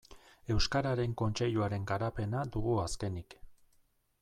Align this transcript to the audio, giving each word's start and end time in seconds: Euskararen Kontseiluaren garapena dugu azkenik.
Euskararen 0.53 1.13
Kontseiluaren 1.21 1.85
garapena 1.93 2.43
dugu 2.57 2.75
azkenik. 2.87 3.39